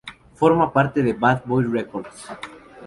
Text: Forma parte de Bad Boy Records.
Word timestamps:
Forma 0.33 0.73
parte 0.73 1.03
de 1.03 1.13
Bad 1.13 1.43
Boy 1.45 1.63
Records. 1.65 2.25